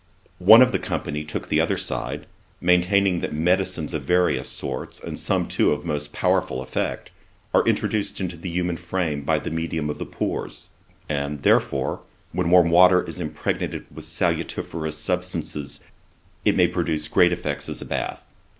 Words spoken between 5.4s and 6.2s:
too of most